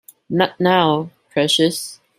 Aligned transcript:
Not 0.31 0.59
now, 0.59 1.11
precious. 1.29 1.99